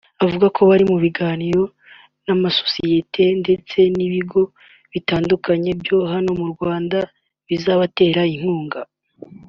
[0.23, 1.63] avuga ko bari mu biganiro
[2.25, 4.41] n’amasosiyete ndetse n’ibigo
[4.93, 6.97] bitandukanye bya hano mu Rwanda
[7.47, 8.81] bizabatere inkunga